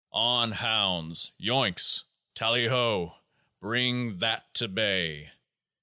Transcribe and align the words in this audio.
On, 0.13 0.51
hounds! 0.53 1.31
Yoicks! 1.37 2.05
Tally 2.33 2.65
ho! 2.65 3.19
Bring 3.59 4.17
THAT 4.17 4.51
to 4.55 4.67
bay 4.67 5.31